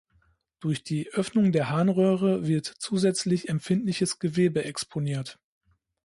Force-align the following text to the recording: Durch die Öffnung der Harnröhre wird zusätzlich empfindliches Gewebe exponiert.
Durch 0.61 0.83
die 0.83 1.11
Öffnung 1.11 1.51
der 1.51 1.69
Harnröhre 1.69 2.47
wird 2.47 2.65
zusätzlich 2.65 3.49
empfindliches 3.49 4.17
Gewebe 4.17 4.65
exponiert. 4.65 5.37